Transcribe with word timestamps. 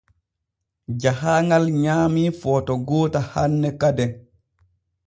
Jahaaŋal 1.03 1.65
nyaamii 1.81 2.25
footo 2.41 2.73
goota 2.89 3.19
hanne 3.37 3.69
kaden. 3.85 4.11